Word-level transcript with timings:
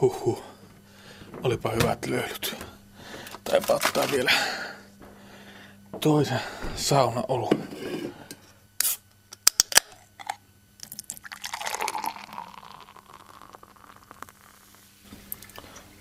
Huhhuh. 0.00 0.42
Olipa 1.42 1.70
hyvät 1.70 2.06
löylyt. 2.06 2.56
Tai 3.44 3.60
ottaa 3.68 4.04
vielä 4.12 4.30
toisen 6.00 6.40
saunaolun. 6.76 7.62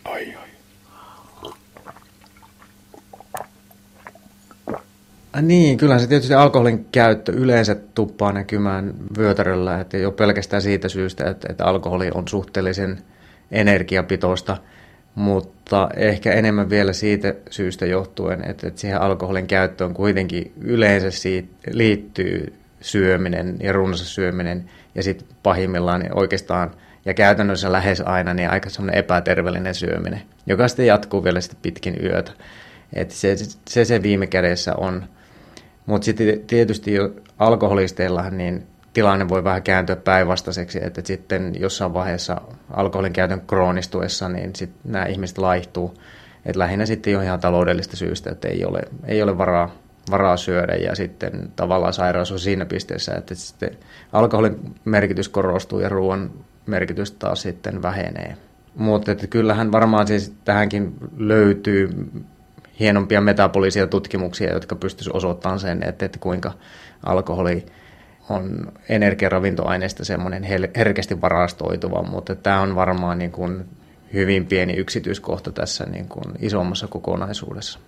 Ai 0.06 0.36
ai. 0.36 0.50
Niin, 5.42 5.78
kyllä 5.78 6.00
se 6.00 6.08
tietysti 6.08 6.34
alkoholin 6.34 6.86
käyttö 6.92 7.32
yleensä 7.32 7.76
tuppaa 7.76 8.32
näkymään 8.34 8.94
vyötäröllä, 9.18 9.80
että 9.80 9.98
ole 10.06 10.14
pelkästään 10.14 10.62
siitä 10.62 10.90
syystä, 10.90 11.30
että, 11.30 11.48
että 11.52 11.66
alkoholi 11.66 12.12
on 12.14 12.28
suhteellisen 12.28 13.04
energiapitoista, 13.52 14.58
mutta 15.16 15.90
ehkä 15.96 16.34
enemmän 16.34 16.70
vielä 16.70 16.94
siitä 16.94 17.36
syystä 17.50 17.86
johtuen, 17.86 18.50
että, 18.50 18.72
siihen 18.76 19.02
alkoholin 19.02 19.48
käyttöön 19.48 19.94
kuitenkin 19.94 20.52
yleensä 20.62 21.12
siitä 21.12 21.50
liittyy 21.72 22.54
syöminen 22.82 23.58
ja 23.60 23.74
runsas 23.74 24.16
syöminen 24.16 24.70
ja 24.96 25.04
sitten 25.04 25.28
pahimmillaan 25.44 26.00
niin 26.00 26.18
oikeastaan 26.18 26.72
ja 27.06 27.14
käytännössä 27.14 27.72
lähes 27.72 28.02
aina 28.02 28.34
niin 28.34 28.50
aika 28.50 28.70
semmoinen 28.70 29.00
epäterveellinen 29.00 29.76
syöminen, 29.76 30.22
joka 30.46 30.68
sitten 30.68 30.88
jatkuu 30.88 31.24
vielä 31.24 31.42
sitten 31.42 31.60
pitkin 31.62 31.96
yötä. 32.04 32.32
Et 32.94 33.12
se, 33.12 33.36
se, 33.68 33.86
se 33.86 34.04
viime 34.04 34.28
kädessä 34.28 34.76
on. 34.76 35.04
Mutta 35.86 36.06
sitten 36.06 36.40
tietysti 36.48 36.94
jo 36.94 37.14
alkoholisteillahan 37.40 38.38
niin 38.38 38.68
tilanne 38.94 39.30
voi 39.30 39.44
vähän 39.44 39.64
kääntyä 39.64 39.96
päinvastaiseksi, 39.96 40.80
että 40.84 41.02
sitten 41.06 41.56
jossain 41.60 41.94
vaiheessa 41.94 42.42
alkoholin 42.74 43.14
käytön 43.14 43.42
kroonistuessa, 43.42 44.30
niin 44.30 44.56
sitten 44.56 44.92
nämä 44.92 45.06
ihmiset 45.06 45.38
laihtuu. 45.38 45.94
Et 46.46 46.56
lähinnä 46.56 46.86
sitten 46.86 47.14
jo 47.14 47.22
ihan 47.22 47.40
taloudellista 47.40 47.98
syystä, 47.98 48.32
että 48.32 48.48
ei 48.48 48.66
ole, 48.66 48.82
ei 49.06 49.24
ole 49.24 49.38
varaa, 49.38 49.70
varaa 50.12 50.38
syödä 50.38 50.74
ja 50.74 50.96
sitten 50.96 51.52
tavallaan 51.56 51.94
sairaus 51.94 52.32
on 52.32 52.40
siinä 52.40 52.66
pisteessä, 52.66 53.16
että 53.16 53.36
sitten 53.36 53.78
alkoholin 54.14 54.76
merkitys 54.86 55.30
korostuu 55.30 55.80
ja 55.80 55.90
ruoan 55.90 56.32
merkitys 56.66 57.12
taas 57.12 57.42
sitten 57.42 57.82
vähenee. 57.82 58.38
Mutta 58.76 59.16
kyllähän 59.30 59.72
varmaan 59.72 60.08
siis 60.08 60.34
tähänkin 60.46 60.94
löytyy 61.18 61.90
hienompia 62.80 63.22
metabolisia 63.22 63.88
tutkimuksia, 63.88 64.54
jotka 64.54 64.76
pystyisivät 64.76 65.16
osoittamaan 65.16 65.60
sen, 65.60 65.84
että, 65.84 66.06
että 66.06 66.20
kuinka 66.20 66.52
alkoholi 67.06 67.66
on 68.30 68.72
energiaravintoaineista 68.90 70.06
semmoinen 70.06 70.44
herkästi 70.76 71.22
varastoituva, 71.22 72.04
mutta 72.04 72.36
tämä 72.36 72.62
on 72.62 72.76
varmaan 72.76 73.18
niin 73.18 73.32
kuin 73.32 73.66
hyvin 74.14 74.46
pieni 74.46 74.74
yksityiskohta 74.74 75.52
tässä 75.52 75.86
niin 75.86 76.08
kuin 76.08 76.26
isommassa 76.40 76.88
kokonaisuudessa. 76.88 77.80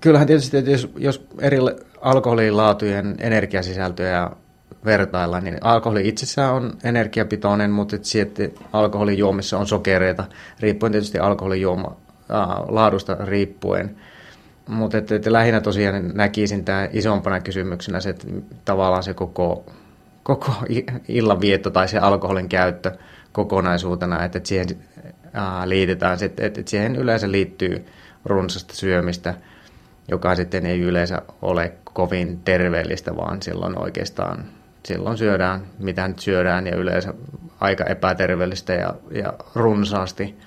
Kyllähän 0.00 0.26
tietysti, 0.26 0.56
että 0.56 0.70
jos, 0.70 0.92
jos 0.96 1.26
eri 1.40 1.58
alkoholilaatujen 2.00 3.14
energiasisältöjä 3.18 4.30
vertaillaan, 4.84 5.44
niin 5.44 5.58
alkoholi 5.60 6.08
itsessään 6.08 6.54
on 6.54 6.72
energiapitoinen, 6.84 7.70
mutta 7.70 7.96
sitten 8.02 8.52
alkoholijuomissa 8.72 9.58
on 9.58 9.66
sokereita, 9.66 10.24
riippuen 10.60 10.92
tietysti 10.92 11.18
alkoholijuoma 11.18 11.96
laadusta 12.68 13.16
riippuen– 13.20 13.96
mutta 14.66 14.98
että, 14.98 15.14
että 15.14 15.32
lähinnä 15.32 15.60
tosiaan 15.60 16.10
näkisin 16.14 16.64
tämä 16.64 16.88
isompana 16.92 17.40
kysymyksenä 17.40 18.00
se, 18.00 18.10
että 18.10 18.26
tavallaan 18.64 19.02
se 19.02 19.14
koko, 19.14 19.64
koko 20.22 20.52
illanvietto 21.08 21.70
tai 21.70 21.88
se 21.88 21.98
alkoholin 21.98 22.48
käyttö 22.48 22.92
kokonaisuutena, 23.32 24.24
että, 24.24 24.40
siihen 24.44 24.66
ää, 25.32 25.68
liitetään, 25.68 26.18
että, 26.22 26.46
että 26.46 26.62
siihen 26.66 26.96
yleensä 26.96 27.30
liittyy 27.30 27.86
runsasta 28.24 28.74
syömistä, 28.74 29.34
joka 30.08 30.34
sitten 30.34 30.66
ei 30.66 30.80
yleensä 30.80 31.22
ole 31.42 31.72
kovin 31.84 32.40
terveellistä, 32.44 33.16
vaan 33.16 33.42
silloin 33.42 33.78
oikeastaan 33.78 34.44
silloin 34.86 35.18
syödään, 35.18 35.62
mitä 35.78 36.08
nyt 36.08 36.18
syödään 36.18 36.66
ja 36.66 36.76
yleensä 36.76 37.14
aika 37.60 37.84
epäterveellistä 37.84 38.72
ja, 38.72 38.94
ja 39.10 39.32
runsaasti. 39.54 40.38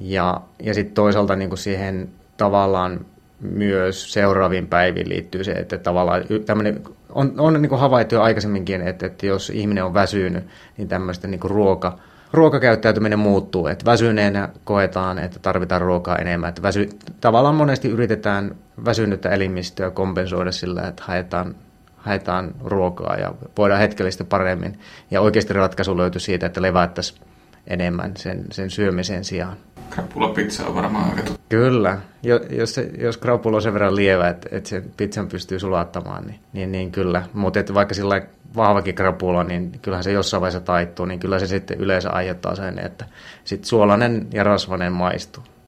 Ja, 0.00 0.40
ja 0.62 0.74
sitten 0.74 0.94
toisaalta 0.94 1.36
niin 1.36 1.58
siihen 1.58 2.08
tavallaan 2.36 3.06
myös 3.42 4.12
seuraaviin 4.12 4.66
päiviin 4.66 5.08
liittyy 5.08 5.44
se, 5.44 5.52
että 5.52 5.78
tavallaan 5.78 6.22
tämmöinen, 6.46 6.82
on, 7.12 7.34
on 7.38 7.62
niin 7.62 7.68
kuin 7.68 7.80
havaittu 7.80 8.14
jo 8.14 8.22
aikaisemminkin, 8.22 8.82
että, 8.82 9.06
että 9.06 9.26
jos 9.26 9.50
ihminen 9.50 9.84
on 9.84 9.94
väsynyt, 9.94 10.44
niin 10.76 10.88
tämmöistä 10.88 11.28
niin 11.28 11.40
kuin 11.40 11.50
ruoka, 11.50 11.98
ruokakäyttäytyminen 12.32 13.18
muuttuu, 13.18 13.66
että 13.66 13.84
väsyneenä 13.84 14.48
koetaan, 14.64 15.18
että 15.18 15.38
tarvitaan 15.38 15.82
ruokaa 15.82 16.16
enemmän. 16.16 16.48
Että 16.48 16.62
väsy, 16.62 16.88
tavallaan 17.20 17.54
monesti 17.54 17.88
yritetään 17.88 18.54
väsynyttä 18.84 19.28
elimistöä 19.28 19.90
kompensoida 19.90 20.52
sillä, 20.52 20.82
että 20.82 21.02
haetaan, 21.06 21.54
haetaan 21.96 22.54
ruokaa 22.64 23.16
ja 23.16 23.34
voidaan 23.58 23.80
hetkellisesti 23.80 24.24
paremmin. 24.24 24.78
Ja 25.10 25.20
oikeasti 25.20 25.52
ratkaisu 25.52 25.96
löytyy 25.96 26.20
siitä, 26.20 26.46
että 26.46 26.62
levättäisiin 26.62 27.22
enemmän 27.66 28.16
sen, 28.16 28.44
sen 28.50 28.70
syömisen 28.70 29.24
sijaan. 29.24 29.56
Krapula-pizza 29.94 30.66
on 30.66 30.74
varmaan 30.74 31.10
aika 31.10 31.22
tuttu. 31.22 31.40
Kyllä. 31.48 31.98
Jos, 32.50 32.74
se, 32.74 32.90
jos 32.98 33.16
krapula 33.16 33.56
on 33.56 33.62
sen 33.62 33.72
verran 33.74 33.96
lievä, 33.96 34.28
että, 34.28 34.48
että 34.52 34.68
sen 34.68 34.84
pizzan 34.96 35.28
pystyy 35.28 35.58
sulattamaan, 35.58 36.26
niin, 36.26 36.40
niin, 36.52 36.72
niin 36.72 36.92
kyllä. 36.92 37.22
Mutta 37.32 37.74
vaikka 37.74 37.94
sillä 37.94 38.22
vahvakin 38.56 38.94
krapula, 38.94 39.44
niin 39.44 39.72
kyllähän 39.82 40.04
se 40.04 40.12
jossain 40.12 40.40
vaiheessa 40.40 40.60
taittuu, 40.60 41.06
niin 41.06 41.20
kyllä 41.20 41.38
se 41.38 41.46
sitten 41.46 41.78
yleensä 41.78 42.10
aiheuttaa 42.10 42.54
sen, 42.54 42.78
että 42.78 43.04
sitten 43.44 43.68
suolainen 43.68 44.26
ja 44.32 44.44
rasvainen 44.44 44.92
maistuu. 44.92 45.44